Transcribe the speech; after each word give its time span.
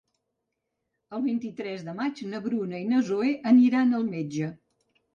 El 1.17 1.21
vint-i-tres 1.25 1.85
de 1.89 1.95
maig 2.01 2.23
na 2.33 2.41
Bruna 2.49 2.83
i 2.87 2.91
na 2.97 3.05
Zoè 3.13 3.31
aniran 3.55 3.99
al 4.03 4.13
metge. 4.19 4.55